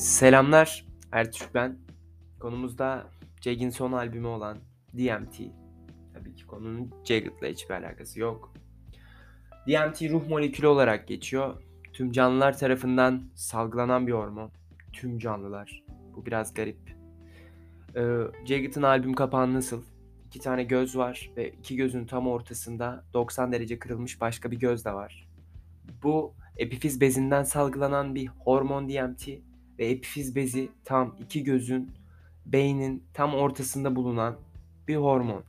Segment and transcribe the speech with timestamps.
[0.00, 1.78] Selamlar, Ertürk ben.
[2.38, 3.06] Konumuzda
[3.40, 4.58] Jagg'in son albümü olan
[4.96, 5.36] DMT.
[6.14, 8.52] Tabii ki konunun Jagged'la hiçbir alakası yok.
[9.66, 11.62] DMT ruh molekülü olarak geçiyor.
[11.92, 14.50] Tüm canlılar tarafından salgılanan bir hormon.
[14.92, 15.84] Tüm canlılar.
[16.16, 16.96] Bu biraz garip.
[17.96, 18.02] Ee,
[18.46, 19.82] Jagged'ın albüm kapağı nasıl?
[20.26, 24.84] İki tane göz var ve iki gözün tam ortasında 90 derece kırılmış başka bir göz
[24.84, 25.28] de var.
[26.02, 29.49] Bu epifiz bezinden salgılanan bir hormon DMT
[29.80, 31.90] ve epifiz bezi tam iki gözün
[32.46, 34.38] beynin tam ortasında bulunan
[34.88, 35.44] bir hormon.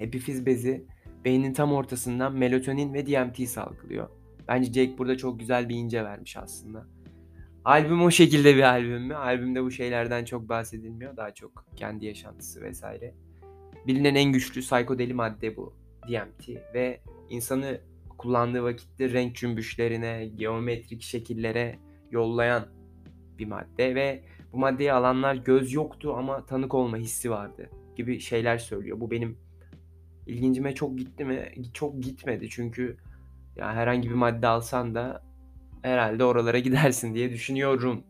[0.00, 0.86] Epifiz bezi
[1.24, 4.08] beynin tam ortasından melatonin ve DMT salgılıyor.
[4.48, 6.86] Bence Jake burada çok güzel bir ince vermiş aslında.
[7.64, 9.14] Albüm o şekilde bir albüm mü?
[9.14, 11.16] Albümde bu şeylerden çok bahsedilmiyor.
[11.16, 13.14] Daha çok kendi yaşantısı vesaire.
[13.86, 15.74] Bilinen en güçlü psikodeli madde bu.
[16.08, 17.80] DMT ve insanı
[18.18, 21.78] kullandığı vakitte renk cümbüşlerine, geometrik şekillere
[22.10, 22.73] yollayan
[23.38, 28.58] bir madde ve bu maddeyi alanlar göz yoktu ama tanık olma hissi vardı gibi şeyler
[28.58, 29.00] söylüyor.
[29.00, 29.38] Bu benim
[30.26, 31.52] ilgincime çok gitti mi?
[31.74, 32.96] Çok gitmedi çünkü
[33.56, 35.22] ya herhangi bir madde alsan da
[35.82, 38.04] herhalde oralara gidersin diye düşünüyorum.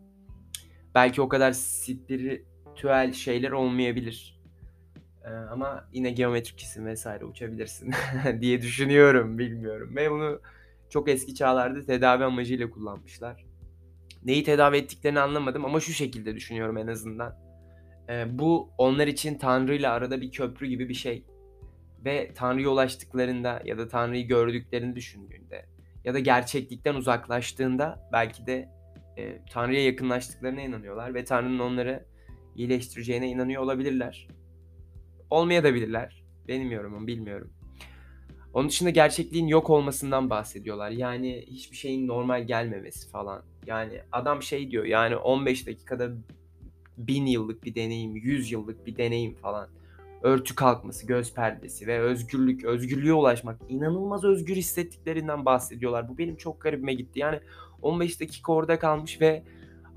[0.94, 4.40] Belki o kadar spiritüel şeyler olmayabilir.
[5.24, 7.92] Ee, ama yine geometrik cisim vesaire uçabilirsin
[8.40, 9.96] diye düşünüyorum bilmiyorum.
[9.96, 10.40] Ve bunu
[10.88, 13.44] çok eski çağlarda tedavi amacıyla kullanmışlar.
[14.24, 17.36] Neyi tedavi ettiklerini anlamadım ama şu şekilde düşünüyorum en azından.
[18.08, 21.26] Ee, bu onlar için Tanrı ile arada bir köprü gibi bir şey.
[22.04, 25.66] Ve Tanrı'ya ulaştıklarında ya da Tanrı'yı gördüklerini düşündüğünde
[26.04, 28.68] ya da gerçeklikten uzaklaştığında belki de
[29.16, 32.04] e, Tanrı'ya yakınlaştıklarına inanıyorlar ve Tanrı'nın onları
[32.56, 34.28] iyileştireceğine inanıyor olabilirler.
[35.30, 36.24] Olmaya da bilirler.
[36.48, 37.52] Benim yorumum bilmiyorum.
[38.54, 40.90] Onun dışında gerçekliğin yok olmasından bahsediyorlar.
[40.90, 43.42] Yani hiçbir şeyin normal gelmemesi falan.
[43.66, 46.10] Yani adam şey diyor yani 15 dakikada
[46.98, 49.68] bin yıllık bir deneyim, 100 yıllık bir deneyim falan.
[50.22, 53.60] Örtü kalkması, göz perdesi ve özgürlük, özgürlüğe ulaşmak.
[53.68, 56.08] inanılmaz özgür hissettiklerinden bahsediyorlar.
[56.08, 57.20] Bu benim çok garibime gitti.
[57.20, 57.40] Yani
[57.82, 59.42] 15 dakika orada kalmış ve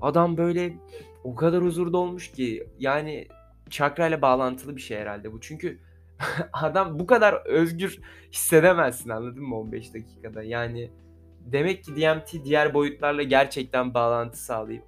[0.00, 0.76] adam böyle
[1.24, 3.28] o kadar huzurda olmuş ki yani
[3.70, 5.40] çakra ile bağlantılı bir şey herhalde bu.
[5.40, 5.78] Çünkü
[6.52, 8.00] adam bu kadar özgür
[8.32, 10.42] hissedemezsin anladın mı 15 dakikada?
[10.42, 10.90] Yani
[11.40, 14.84] demek ki DMT diğer boyutlarla gerçekten bağlantı sağlayıp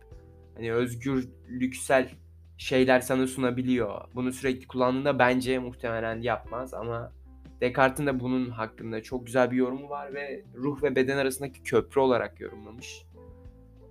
[0.54, 2.10] hani özgürlüksel
[2.58, 4.00] şeyler sana sunabiliyor.
[4.14, 7.12] Bunu sürekli kullandığında bence muhtemelen yapmaz ama
[7.60, 12.00] Descartes'in de bunun hakkında çok güzel bir yorumu var ve ruh ve beden arasındaki köprü
[12.00, 13.06] olarak yorumlamış.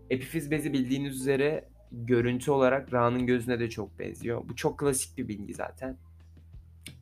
[0.09, 4.49] Epifiz bezi bildiğiniz üzere görüntü olarak Ra'nın gözüne de çok benziyor.
[4.49, 5.97] Bu çok klasik bir bilgi zaten.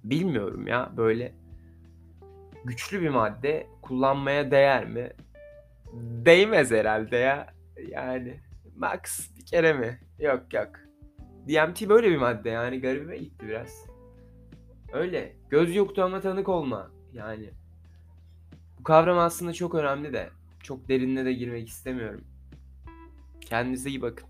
[0.03, 1.33] Bilmiyorum ya böyle
[2.65, 5.11] güçlü bir madde kullanmaya değer mi?
[6.25, 7.53] Değmez herhalde ya.
[7.89, 8.39] Yani
[8.75, 9.99] max bir kere mi?
[10.19, 10.69] Yok yok.
[11.47, 13.85] DMT böyle bir madde yani garibime gitti biraz.
[14.93, 15.35] Öyle.
[15.49, 16.91] Göz yoktu ama tanık olma.
[17.13, 17.49] Yani
[18.79, 20.29] bu kavram aslında çok önemli de
[20.63, 22.23] çok derinine de girmek istemiyorum.
[23.41, 24.29] Kendinize iyi bakın.